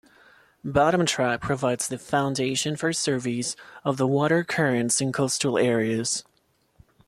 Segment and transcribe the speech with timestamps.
[0.65, 6.23] Bottom track provides the foundation for surveys of the water currents in coastal areas.